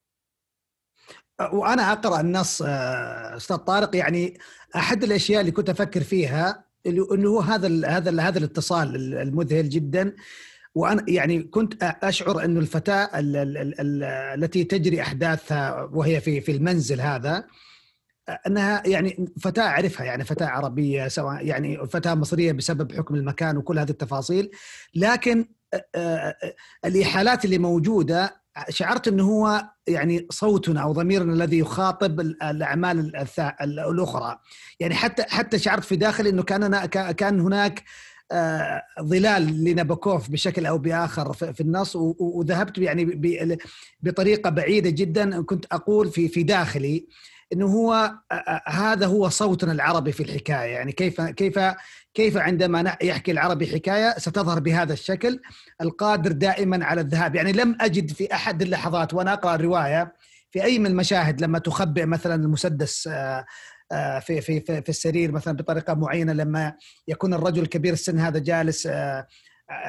[1.54, 4.40] وأنا أقرأ النص أستاذ طارق يعني
[4.76, 10.16] أحد الأشياء اللي كنت أفكر فيها انه هو هذا هذا هذا الاتصال المذهل جدا.
[10.76, 17.48] وأنا يعني كنت أشعر أنه الفتاة التي تجري أحداثها وهي في في المنزل هذا
[18.48, 23.80] أنها يعني فتاة أعرفها يعني فتاة عربية سواء يعني فتاة مصرية بسبب حكم المكان وكل
[23.80, 24.52] هذه التفاصيل.
[24.96, 25.46] لكن
[26.86, 33.16] الايحالات اللي موجودة شعرت إنه هو يعني صوتنا أو ضميرنا الذي يخاطب الأعمال
[33.62, 34.40] الأخرى.
[34.80, 37.84] يعني حتى حتى شعرت في داخلي إنه كان كان هناك
[39.02, 43.06] ظلال لنابوكوف بشكل أو بآخر في النص وذهبت يعني
[44.02, 45.42] بطريقة بعيدة جدا.
[45.42, 47.08] كنت أقول في في داخلي
[47.54, 48.12] إنه هو
[48.68, 50.74] هذا هو صوتنا العربي في الحكاية.
[50.74, 51.60] يعني كيف كيف
[52.14, 55.40] كيف عندما يحكي العربي حكاية ستظهر بهذا الشكل
[55.82, 57.36] القادر دائما على الذهاب.
[57.36, 60.14] يعني لم أجد في أحد اللحظات وأنا أقرأ الرواية
[60.52, 63.10] في أي من المشاهد لما تخبئ مثلا المسدس
[64.22, 66.74] في في في السرير مثلا بطريقة معينة لما
[67.08, 68.88] يكون الرجل الكبير السن هذا جالس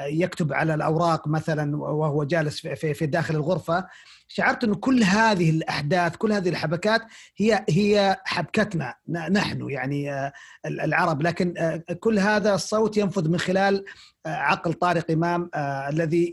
[0.06, 3.86] يكتب على الأوراق مثلا وهو جالس في في داخل الغرفة.
[4.28, 7.02] شعرت إنه كل هذه الأحداث كل هذه الحبكات
[7.36, 10.30] هي هي حبكتنا نحن يعني
[10.66, 11.22] العرب.
[11.22, 11.54] لكن
[12.00, 13.84] كل هذا الصوت ينفذ من خلال
[14.26, 15.50] عقل طارق إمام
[15.88, 16.32] الذي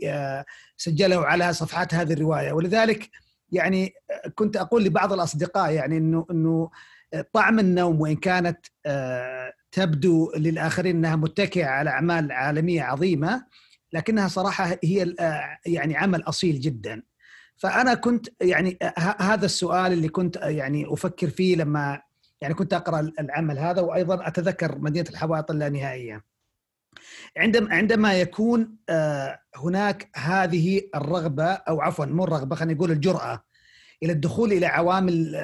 [0.76, 2.52] سجله على صفحات هذه الرواية.
[2.52, 3.10] ولذلك
[3.52, 3.92] يعني
[4.34, 6.70] كنت أقول لبعض الأصدقاء يعني انه إنه
[7.32, 8.66] طعم النوم وإن كانت
[9.74, 13.44] تبدو للآخرين إنها متكئة على أعمال عالمية عظيمة
[13.92, 15.14] لكنها صراحة هي
[15.66, 17.02] يعني عمل أصيل جدا.
[17.56, 18.78] فأنا كنت يعني
[19.18, 22.02] هذا السؤال اللي كنت يعني أفكر فيه لما
[22.40, 26.24] يعني كنت أقرأ العمل هذا وأيضا أتذكر مدينة الحوائط اللانهائيه
[27.36, 28.76] عندما عندما يكون
[29.56, 33.44] هناك هذه الرغبة أو عفوا مو الرغبة خلينا نقول الجرأة
[34.02, 35.34] إلى الدخول إلى عوامل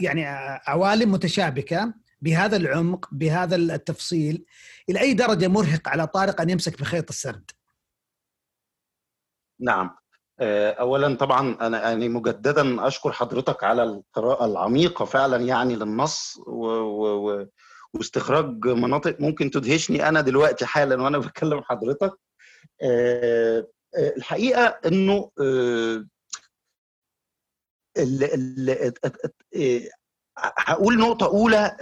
[0.00, 0.26] يعني
[0.66, 4.44] عوالم متشابكة بهذا العمق بهذا التفصيل
[4.88, 7.50] إلى أي درجة مرهق على طارق أن يمسك بخيط السرد؟
[9.60, 9.96] نعم
[10.40, 16.66] اولا طبعا أنا يعني مجددا أشكر حضرتك على القراءة العميقة فعلا يعني للنص و...
[16.66, 17.46] و...
[17.94, 22.18] واستخراج مناطق ممكن تدهشني أنا دلوقتي حالا وأنا بكلم حضرتك
[24.16, 25.30] الحقيقة إنه
[27.98, 28.24] ال...
[28.24, 29.88] ال...
[30.58, 31.76] هقول نقطة أولى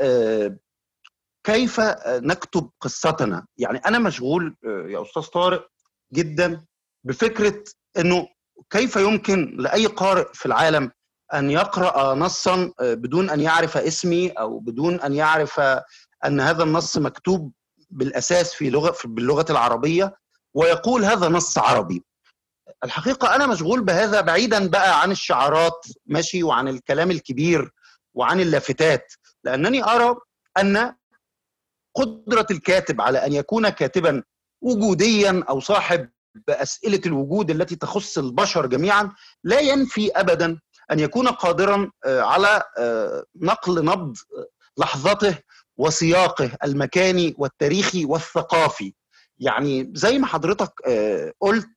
[1.45, 5.69] كيف نكتب قصتنا؟ يعني أنا مشغول يا أستاذ طارق
[6.13, 6.65] جدا
[7.05, 7.65] بفكرة
[7.99, 8.29] إنه
[8.71, 10.91] كيف يمكن لأي قارئ في العالم
[11.35, 15.61] أن يقرأ نصا بدون أن يعرف اسمي أو بدون أن يعرف
[16.25, 17.53] أن هذا النص مكتوب
[17.91, 20.17] بالأساس في لغة باللغة العربية
[20.55, 22.05] ويقول هذا نص عربي.
[22.85, 27.71] الحقيقة أنا مشغول بهذا بعيدا بقى عن الشعارات ماشي وعن الكلام الكبير.
[28.17, 29.13] وعن اللافتات
[29.45, 30.17] لأنني أرى
[30.59, 30.95] أن
[31.95, 34.23] قدرة الكاتب على أن يكون كاتبا
[34.63, 36.11] وجوديا أو صاحب
[36.47, 39.13] باسئله الوجود التي تخص البشر جميعا
[39.45, 42.63] لا ينفي ابدا أن يكون قادرا على
[43.37, 44.17] نقل نبض
[44.79, 45.39] لحظته
[45.77, 48.95] وسياقه المكاني والتاريخي والثقافي.
[49.39, 50.73] يعني زي ما حضرتك
[51.41, 51.69] قلت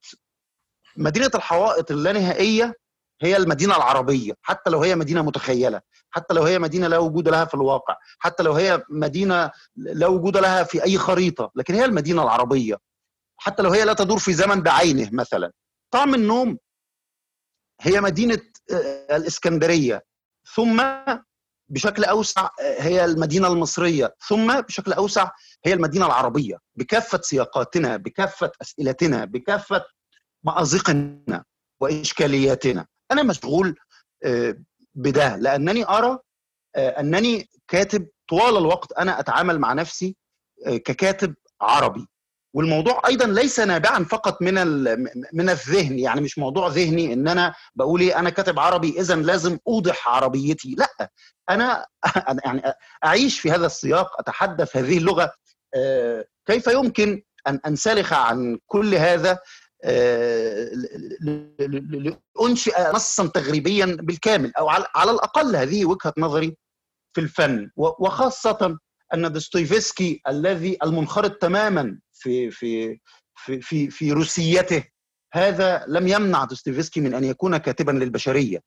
[0.98, 2.74] مدينة الحوائط اللانهائيه
[3.22, 7.46] هي المدينة العربية حتى لو هي مدينة متخيلة حتى لو هي مدينة لا وجود لها
[7.46, 12.24] في الواقع حتى لو هي مدينة لا وجود لها في أي خريطة لكن هي المدينة
[12.24, 12.78] العربية.
[13.38, 15.52] حتى لو هي لا تدور في زمن بعينه مثلا.
[15.92, 16.58] طعم النوم
[17.82, 18.42] هي مدينة
[19.12, 20.04] الإسكندرية.
[20.56, 20.84] ثم
[21.70, 24.16] بشكل أوسع هي المدينة المصرية.
[24.28, 25.32] ثم بشكل أوسع
[25.66, 26.58] هي المدينة العربية.
[26.76, 29.86] بكافة سياقاتنا بكافة أسئلتنا بكافة
[30.44, 31.44] مأزقنا
[31.82, 32.86] وإشكالياتنا.
[33.12, 33.76] أنا مشغول
[34.96, 36.20] بده لأنني أرى
[36.78, 40.16] أنني كاتب طوال الوقت أنا أتعامل مع نفسي
[40.66, 42.08] ككاتب عربي.
[42.54, 44.54] والموضوع أيضا ليس نابعا فقط من
[45.34, 49.58] من الذهن يعني مش موضوع ذهني إن أنا بقول إيه أنا كاتب عربي اذا لازم
[49.68, 50.76] أوضح عربيتي.
[50.78, 51.12] لأ
[51.50, 51.86] أنا
[52.46, 52.62] يعني
[53.06, 55.32] أعيش في هذا السياق أتحدث هذه اللغة
[56.46, 59.40] كيف يمكن أن أنسلخ عن كل هذا؟
[62.40, 66.58] لأنشئ نصا تغريبيا بالكامل أو على الأقل هذه وجهة نظري
[67.16, 67.72] في الفن.
[67.78, 68.78] وخاصة
[69.14, 73.00] أن دوستويفسكي الذي المنخرط تماما في في
[73.36, 74.84] في في, في روسيته
[75.34, 78.60] هذا لم يمنع دوستويفسكي من أن يكون كاتبا للبشرية.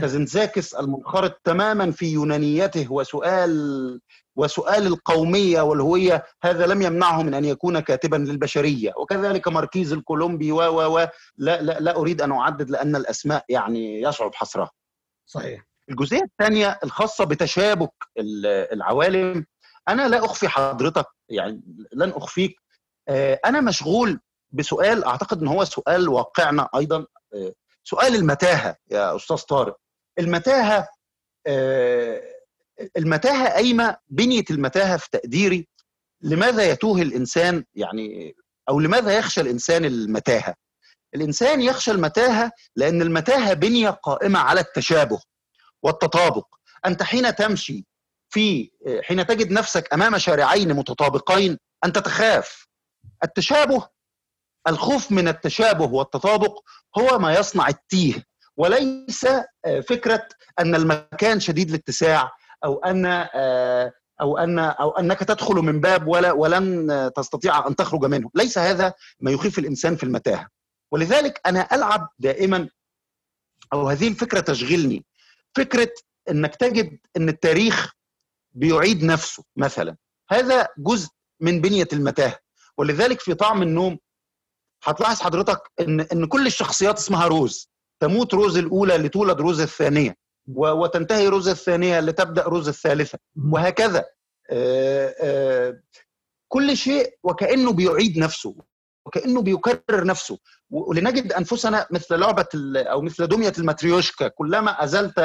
[0.00, 4.00] كازنزاكس المنخرط تماما في يونانيته وسؤال
[4.36, 8.92] وسؤال القومية والهوية هذا لم يمنعه من أن يكون كاتبا للبشرية.
[8.96, 14.02] وكذلك ماركيز الكولومبي و و و لا, لا لا أريد أن أعدد لأن الأسماء يعني
[14.02, 14.70] يصعب حصرها.
[15.26, 15.66] صحيح.
[15.90, 17.92] الجزئية الثانية الخاصة بتشابك
[18.72, 19.46] العوالم.
[19.88, 21.60] أنا لا أخفي حضرتك يعني
[21.92, 22.56] لن أخفيك.
[23.44, 24.20] أنا مشغول
[24.52, 27.06] بسؤال أعتقد إن هو سؤال واقعنا أيضا.
[27.90, 29.76] سؤال المتاهة يا أستاذ طارق.
[30.18, 30.88] المتاهة
[32.96, 35.68] المتاهة قايمة بنية المتاهة في تقديري
[36.22, 38.36] لماذا يتوه الإنسان يعني
[38.68, 40.54] أو لماذا يخشى الإنسان المتاهة؟
[41.14, 45.20] الإنسان يخشى المتاهة لأن المتاهة بنية قائمة على التشابه
[45.82, 46.46] والتطابق.
[46.86, 47.86] أنت حين تمشي
[48.30, 48.70] في
[49.02, 52.66] حين تجد نفسك أمام شارعين متطابقين أنت تخاف.
[53.24, 53.88] التشابه
[54.68, 56.60] الخوف من التشابه والتطابق
[56.98, 58.24] هو ما يصنع التيه
[58.56, 59.26] وليس
[59.88, 62.30] فكرة أن المكان شديد الاتساع
[62.64, 63.06] أو أن
[64.20, 68.94] أو أن أو أنك تدخل من باب ولا ولن تستطيع أن تخرج منه، ليس هذا
[69.20, 70.48] ما يخيف الإنسان في المتاهة.
[70.92, 72.68] ولذلك أنا ألعب دائما
[73.72, 75.04] أو هذه الفكرة تشغلني.
[75.56, 75.90] فكرة
[76.30, 77.92] أنك تجد أن التاريخ
[78.52, 79.96] بيعيد نفسه مثلا.
[80.30, 81.08] هذا جزء
[81.40, 82.38] من بنية المتاهة.
[82.78, 83.98] ولذلك في طعم النوم
[84.90, 87.70] هتلاحظ حضرتك ان إن كل الشخصيات اسمها روز.
[88.00, 90.16] تموت روز الأولى لتولد روز الثانية.
[90.56, 93.18] وتنتهي روز الثانية لتبدأ روز الثالثة.
[93.52, 94.04] وهكذا.
[94.50, 95.82] آآ آآ
[96.48, 98.54] كل شيء وكأنه بيعيد نفسه.
[99.06, 100.38] وكأنه بيكرر نفسه.
[100.70, 102.46] ولنجد أنفسنا مثل لعبة
[102.76, 104.28] أو مثل دمية الماتريوشكا.
[104.28, 105.20] كلما أزلت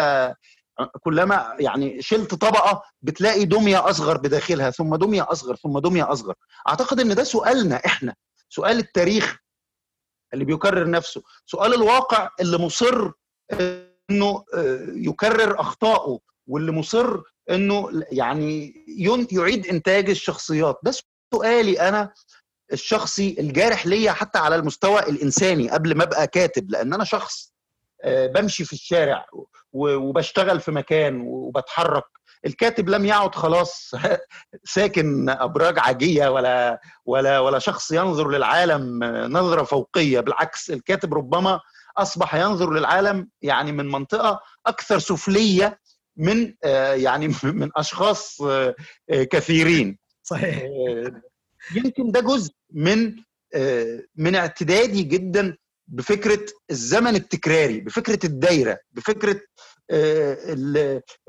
[1.02, 6.34] كلما يعني شلت طبقة بتلاقي دمية أصغر بداخلها ثم دمية أصغر ثم دمية أصغر.
[6.70, 8.16] أعتقد إن ده سؤالنا إحنا.
[8.50, 9.43] سؤال التاريخ.
[10.34, 11.24] اللي بيكرر نفسه.
[11.46, 13.12] سؤال الواقع اللي مصر
[14.10, 14.44] إنه
[14.96, 17.20] يكرر أخطائه واللي مصر
[17.50, 18.74] إنه يعني
[19.32, 20.80] يعيد إنتاج الشخصيات.
[20.84, 20.92] ده
[21.34, 22.14] سؤالي أنا
[22.74, 27.54] الشخصي الجارح ليا حتى على المستوى الإنساني قبل ما أبقى كاتب لأن أنا شخص
[28.06, 29.26] بمشي في الشارع
[29.74, 32.04] وبشتغل في مكان وبتحرك
[32.46, 33.92] الكاتب لم يعد خلاص
[34.76, 39.04] ساكن أبراج عاجيه ولا ولا ولا شخص ينظر للعالم
[39.34, 41.60] نظرة فوقية بالعكس الكاتب ربما
[41.98, 45.80] أصبح ينظر للعالم يعني من منطقة أكثر سفلية
[46.18, 46.54] من
[46.94, 48.38] يعني من أشخاص
[49.10, 49.98] كثيرين.
[50.24, 50.64] صحيح.
[51.76, 53.16] يمكن ده جزء من
[54.16, 59.42] من اعتدادي جدا بفكرة الزمن التكراري بفكرة الدايرة بفكرة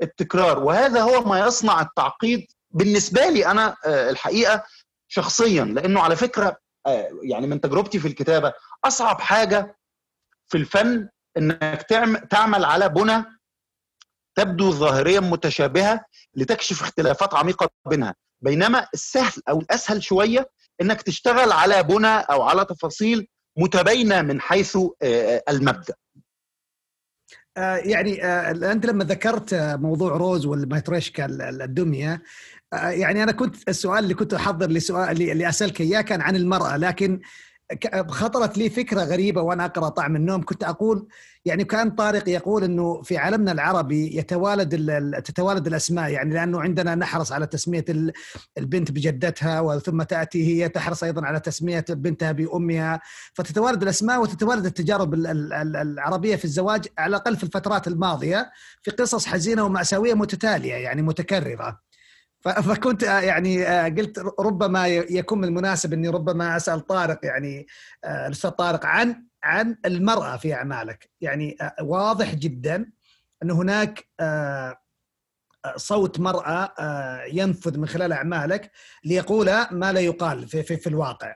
[0.01, 0.63] التكرار.
[0.63, 4.63] وهذا هو ما يصنع التعقيد بالنسبة لي أنا الحقيقة
[5.07, 5.63] شخصيا.
[5.63, 6.57] لأنه على فكرة
[7.23, 8.53] يعني من تجربتي في الكتابة
[8.85, 9.77] أصعب حاجة
[10.47, 11.85] في الفن إنك
[12.29, 13.25] تعمل على بنى
[14.35, 18.15] تبدو ظاهريا متشابهة لتكشف اختلافات عميقة بينها.
[18.41, 20.49] بينما السهل أو الأسهل شوية
[20.81, 24.77] إنك تشتغل على بنى أو على تفاصيل متباينة من حيث
[25.49, 25.93] المبدأ.
[27.57, 28.23] يعني
[28.71, 32.21] أنت لما ذكرت موضوع روز والماتريشكا الدمية
[32.73, 37.19] يعني أنا كنت السؤال اللي كنت أحضر لسؤال اللي اسالك إياه كان عن المرأة لكن
[38.07, 40.43] خطرت لي فكرة غريبة وأنا أقرأ طعم النوم.
[40.43, 41.07] كنت أقول
[41.45, 44.75] يعني كان طارق يقول إنه في عالمنا العربي يتوالد
[45.23, 47.85] تتوالد الأسماء يعني لأنه عندنا نحرص على تسمية
[48.57, 53.01] البنت بجدتها ثم تأتي هي تحرص أيضا على تسمية بنتها بأمها.
[53.33, 59.63] فتتوالد الأسماء وتتوالد التجارب العربية في الزواج على الأقل في الفترات الماضية في قصص حزينة
[59.63, 61.84] ومأساوية متتالية يعني متكررة.
[62.45, 67.67] فكنت يعني قلت ربما يكون من المناسب إني ربما أسأل طارق يعني
[68.05, 71.09] الأستاذ طارق عن عن المرأة في أعمالك.
[71.21, 72.91] يعني واضح جدا
[73.43, 74.07] أن هناك
[75.75, 76.73] صوت مرأة
[77.27, 78.71] ينفذ من خلال أعمالك
[79.03, 81.35] ليقول ما لا يقال في في, في الواقع.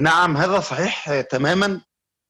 [0.00, 1.80] نعم هذا صحيح تماما.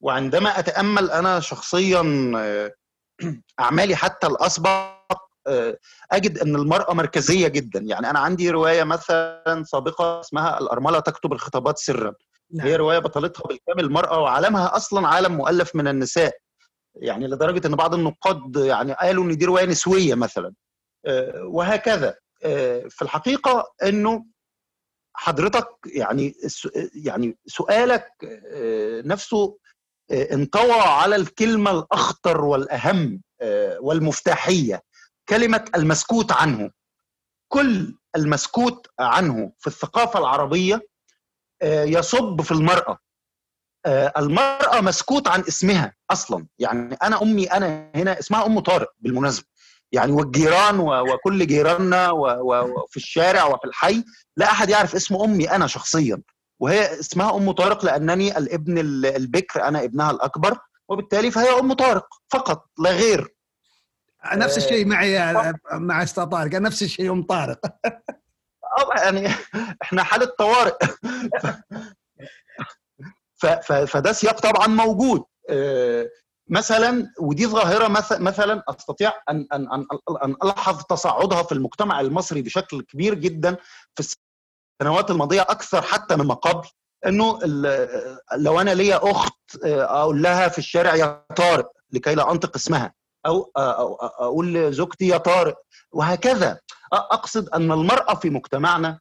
[0.00, 2.02] وعندما أتأمل أنا شخصيا
[3.60, 5.01] أعمالي حتى الاسبق
[6.12, 7.80] أجد أن المرأة مركزية جدا.
[7.80, 12.14] يعني أنا عندي رواية مثلا سابقة اسمها الأرملة تكتب الخطابات سرا.
[12.54, 12.66] نعم.
[12.66, 16.36] هي رواية بطلتها بالكامل المرأة وعالمها أصلا عالم مؤلف من النساء.
[16.94, 20.52] يعني لدرجة أن بعض النقاد يعني قالوا إن دي رواية نسوية مثلا.
[21.44, 22.14] وهكذا.
[22.88, 24.24] في الحقيقة إنه
[25.14, 26.34] حضرتك يعني
[27.04, 28.08] يعني سؤالك
[29.04, 29.58] نفسه
[30.12, 33.22] انطوى على الكلمة الأخطر والأهم
[33.80, 34.82] والمفتاحية.
[35.28, 36.70] كلمة المسكوت عنه.
[37.48, 40.88] كل المسكوت عنه في الثقافة العربية
[41.64, 42.98] يصب في المرأة.
[44.16, 46.46] المرأة مسكوت عن اسمها أصلا.
[46.58, 49.46] يعني أنا أمي أنا هنا اسمها أم طارق بالمناسبة.
[49.92, 54.04] يعني والجيران وكل جيراننا وفي الشارع وفي الحي
[54.36, 56.22] لا أحد يعرف اسم أمي أنا شخصيا.
[56.60, 60.58] وهي اسمها أم طارق لأنني الابن البكر أنا ابنها الأكبر
[60.88, 63.34] وبالتالي فهي أم طارق فقط لا غير.
[64.34, 65.34] نفس الشيء معي
[65.72, 67.58] مع أستاذ طارق نفس الشيء ام طارق.
[68.96, 69.28] يعني
[69.82, 70.76] إحنا حالة طوارئ.
[73.86, 75.24] فده سياق طبعا موجود.
[76.50, 77.88] مثلا ودي ظاهرة
[78.20, 79.86] مثلا أستطيع أن أن أن
[80.24, 83.56] أن ألحظ تصاعدها في المجتمع المصري بشكل كبير جدا
[83.94, 84.14] في
[84.80, 86.68] السنوات الماضية أكثر حتى مما قبل.
[87.06, 87.38] إنه
[88.36, 92.94] لو أنا ليا أخت أقول لها في الشارع يا طارق لكي لا أنطق اسمها.
[93.26, 95.56] أو أقول لزوجتي يا طارق
[95.92, 96.60] وهكذا.
[96.92, 99.00] أقصد أن المرأة في مجتمعنا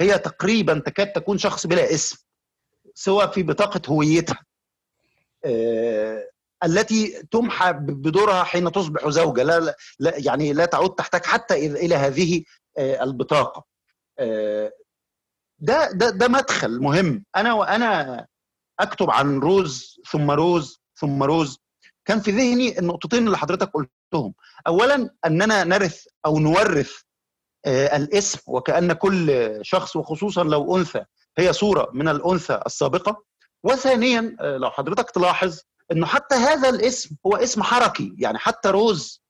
[0.00, 2.18] هي تقريبا تكاد تكون شخص بلا اسم
[2.94, 4.44] سواء في بطاقة هويتها.
[6.64, 9.42] التي تمحى بدورها حين تصبح زوجة.
[9.42, 12.44] لا, لا يعني لا تعود تحتاج حتى إلى هذه
[12.78, 13.64] البطاقة.
[15.58, 17.24] ده ده ده مدخل مهم.
[17.36, 18.26] أنا وأنا
[18.80, 21.63] أكتب عن روز ثم روز ثم روز.
[22.04, 24.34] كان في ذهني النقطتين اللي حضرتك قلتهم.
[24.66, 26.92] اولا اننا نرث أو نورث
[27.66, 31.04] الاسم وكأن كل شخص وخصوصا لو أنثى
[31.38, 33.24] هي صورة من الأنثى السابقة.
[33.62, 35.58] وثانيا لو حضرتك تلاحظ
[35.92, 39.22] انه حتى هذا الاسم هو اسم حركي يعني حتى روز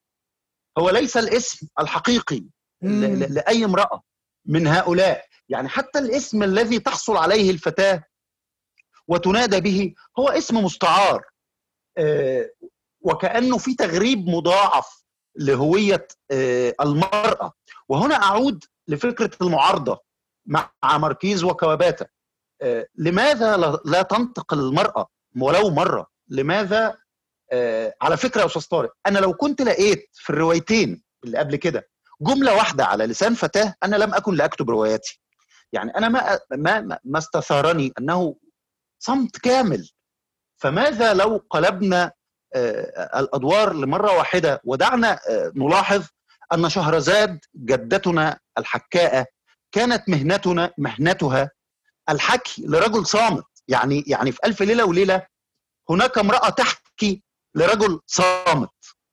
[0.78, 2.44] هو ليس الاسم الحقيقي
[2.82, 4.02] لأي امرأة
[4.46, 5.24] من هؤلاء.
[5.48, 8.04] يعني حتى الاسم الذي تحصل عليه الفتاة
[9.08, 11.22] وتنادى به هو اسم مستعار.
[13.00, 15.04] وكأنه في تغريب مضاعف
[15.36, 16.08] لهوية
[16.80, 17.52] المرأة.
[17.88, 20.00] وهنا أعود لفكرة المعارضة
[20.46, 22.06] مع ماركيز وكواباتا.
[22.94, 25.06] لماذا لا تنطق المرأة
[25.40, 26.96] ولو مرة؟ لماذا؟
[28.02, 31.88] على فكرة يا أستاذ طارق أنا لو كنت لقيت في الروايتين اللي قبل كده
[32.20, 35.20] جملة واحدة على لسان فتاة أنا لم أكن لاكتب رواياتي.
[35.72, 38.36] يعني أنا ما ما ما استثارني أنه
[38.98, 39.90] صمت كامل.
[40.56, 42.12] فماذا لو قلبنا
[43.16, 45.18] الأدوار لمرة واحدة ودعنا
[45.56, 46.06] نلاحظ
[46.52, 49.26] أن شهرزاد جدتنا الحكاءة
[49.72, 51.50] كانت مهنتنا مهنتها
[52.10, 53.44] الحكي لرجل صامت.
[53.68, 55.26] يعني يعني في ألف ليلة وليلة
[55.90, 57.22] هناك امرأة تحكي
[57.54, 58.70] لرجل صامت.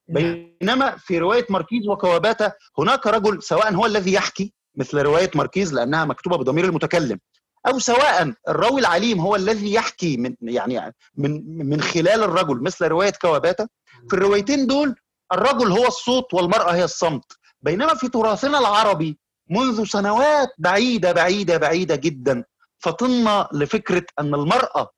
[0.08, 6.06] بينما في رواية ماركيز وكواباتا هناك رجل سواء هو الذي يحكي مثل رواية ماركيز لأنها
[6.06, 7.20] مكتوبة بضمير المتكلم
[7.68, 13.12] أو سواء الراوي العليم هو الذي يحكي من يعني من من خلال الرجل مثل رواية
[13.22, 13.68] كواباتا.
[14.09, 14.95] في الروايتين دول
[15.34, 17.24] الرجل هو الصوت والمرأة هي الصمت.
[17.62, 22.43] بينما في تراثنا العربي منذ سنوات بعيدة بعيدة بعيدة جدا
[22.80, 24.89] فطنا لفكرة أن المرأة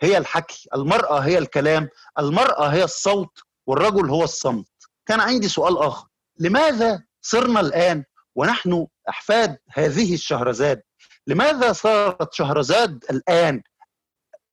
[0.00, 4.66] هي الحكي المرأة هي الكلام المرأة هي الصوت والرجل هو الصمت.
[5.06, 6.06] كان عندي سؤال آخر.
[6.38, 8.04] لماذا صرنا الآن
[8.34, 10.82] ونحن أحفاد هذه الشهرزاد؟
[11.26, 13.62] لماذا صارت شهرزاد الآن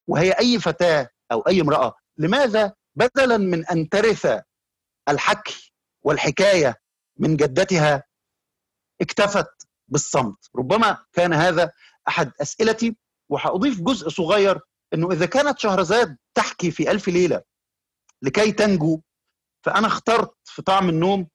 [0.07, 4.41] وهي أي فتاة أو أي امرأة؟ لماذا بدلا من أن ترث
[5.09, 6.76] الحكي والحكاية
[7.17, 8.03] من جدتها
[9.01, 11.72] اكتفت بالصمت؟ ربما كان هذا
[12.07, 12.97] أحد أسئلتي
[13.30, 14.59] وهاضيف جزء صغير
[14.93, 17.41] إنه إذا كانت شهرزاد تحكي في ألف ليلة
[18.22, 19.01] لكي تنجو
[19.65, 21.28] فأنا اخترت في طعم النوم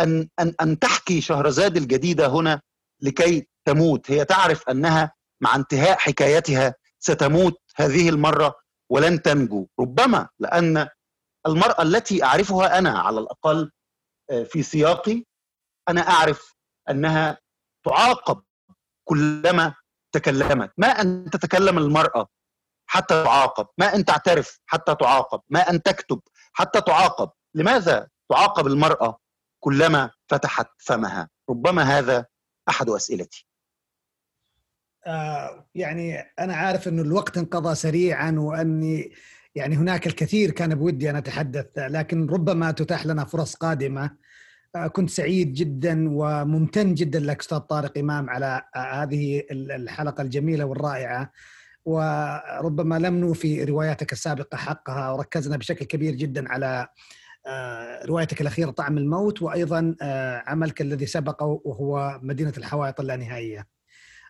[0.00, 2.62] ان ان أن تحكي شهرزاد الجديدة هنا
[3.00, 8.54] لكي تموت هي تعرف أنها مع انتهاء حكايتها ستموت هذه المرة
[8.90, 9.66] ولن تنجو.
[9.80, 10.88] ربما لأن
[11.46, 13.70] المرأة التي أعرفها أنا على الأقل
[14.44, 15.24] في سياقي
[15.88, 16.54] أنا أعرف
[16.90, 17.38] أنها
[17.86, 18.42] تعاقب
[19.04, 19.74] كلما
[20.12, 20.72] تكلمت.
[20.78, 22.28] ما أن تتكلم المرأة
[22.86, 26.20] حتى تعاقب ما أن تعترف حتى تعاقب ما أن تكتب
[26.52, 27.30] حتى تعاقب.
[27.54, 29.18] لماذا تعاقب المرأة
[29.60, 32.26] كلما فتحت فمها؟ ربما هذا
[32.68, 33.46] أحد أسئلتي.
[35.06, 39.12] آه يعني أنا عارف إنه الوقت انقضى سريعا وأني
[39.54, 44.10] يعني هناك الكثير كان بودي أن أتحدث لكن ربما تتاح لنا فرص قادمة
[44.92, 51.32] كنت سعيد جدا وممتن جدا لك أستاذ طارق إمام على هذه الحلقة الجميلة والرائعة
[51.84, 56.88] وربما لم نوفي رواياتك السابقة حقها وركزنا بشكل كبير جدا على
[58.04, 59.96] روايتك الأخيرة طعم الموت وأيضا
[60.46, 63.79] عملك الذي سبقه وهو مدينة الحوائط اللانهائيه.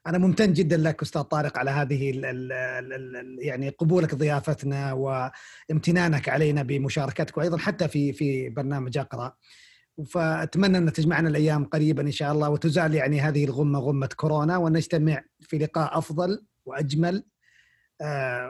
[0.06, 2.52] أنا ممتن جدا لك أستاذ طارق على هذه ال ال
[2.92, 9.32] ال يعني قبولك ضيافتنا وامتنانك علينا بمشاركتك وأيضا حتى في في برنامج أقرأ.
[10.10, 15.22] فأتمنى أن تجمعنا الأيام قريبا إن شاء الله وتزال يعني هذه الغمة غمة كورونا ونجتمع
[15.40, 17.24] في لقاء أفضل وأجمل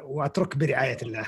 [0.05, 1.27] وأترك برعاية الله.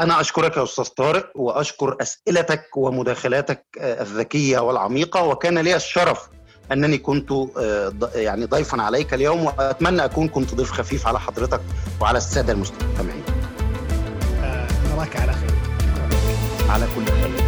[0.00, 6.28] أنا أشكرك يا أستاذ طارق وأشكر أسئلتك ومداخلاتك الذكية والعميقة وكان لي الشرف
[6.72, 7.32] أنني كنت
[8.14, 11.60] يعني ضيفا عليك اليوم وأتمنى أكون كنت ضيف خفيف على حضرتك
[12.00, 13.22] وعلى السادة المستمعين.
[14.94, 15.50] نراك على خير.
[16.68, 17.43] على كل خير.